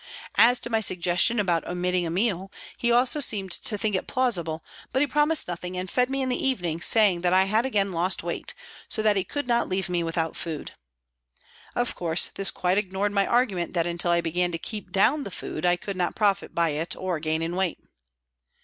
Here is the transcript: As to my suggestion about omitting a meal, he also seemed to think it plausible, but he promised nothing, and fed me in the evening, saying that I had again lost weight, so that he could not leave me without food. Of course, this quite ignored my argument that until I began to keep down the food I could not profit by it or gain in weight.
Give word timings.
As 0.39 0.59
to 0.61 0.69
my 0.71 0.79
suggestion 0.79 1.39
about 1.39 1.63
omitting 1.67 2.07
a 2.07 2.09
meal, 2.09 2.51
he 2.75 2.91
also 2.91 3.19
seemed 3.19 3.51
to 3.51 3.77
think 3.77 3.95
it 3.95 4.07
plausible, 4.07 4.63
but 4.91 5.01
he 5.01 5.05
promised 5.05 5.47
nothing, 5.47 5.77
and 5.77 5.91
fed 5.91 6.09
me 6.09 6.23
in 6.23 6.29
the 6.29 6.43
evening, 6.43 6.81
saying 6.81 7.21
that 7.21 7.33
I 7.33 7.43
had 7.43 7.67
again 7.67 7.91
lost 7.91 8.23
weight, 8.23 8.55
so 8.89 9.03
that 9.03 9.15
he 9.15 9.23
could 9.23 9.47
not 9.47 9.69
leave 9.69 9.89
me 9.89 10.01
without 10.03 10.35
food. 10.35 10.71
Of 11.75 11.93
course, 11.93 12.31
this 12.33 12.49
quite 12.49 12.79
ignored 12.79 13.11
my 13.11 13.27
argument 13.27 13.75
that 13.75 13.85
until 13.85 14.09
I 14.09 14.21
began 14.21 14.51
to 14.53 14.57
keep 14.57 14.91
down 14.91 15.23
the 15.23 15.29
food 15.29 15.67
I 15.67 15.75
could 15.75 15.95
not 15.95 16.15
profit 16.15 16.55
by 16.55 16.69
it 16.69 16.95
or 16.95 17.19
gain 17.19 17.43
in 17.43 17.55
weight. 17.55 17.79